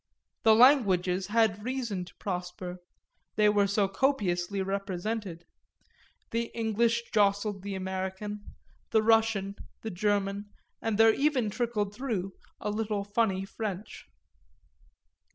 [0.41, 2.79] The languages had reason to prosper
[3.35, 5.45] they were so copiously represented;
[6.31, 8.43] the English jostled the American,
[8.89, 9.53] the Russian
[9.83, 10.49] the German,
[10.81, 14.07] and there even trickled through a little funny French.